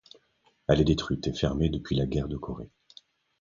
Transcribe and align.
Elle 0.67 0.81
est 0.81 0.85
détruite 0.85 1.27
et 1.27 1.33
fermée 1.35 1.69
depuis 1.69 1.95
la 1.95 2.07
guerre 2.07 2.27
de 2.27 2.35
Corée. 2.35 2.71